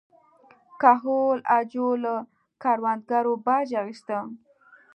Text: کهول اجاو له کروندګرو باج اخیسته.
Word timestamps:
کهول 0.81 1.39
اجاو 1.57 1.89
له 2.03 2.13
کروندګرو 2.61 3.33
باج 3.45 3.69
اخیسته. 3.81 4.17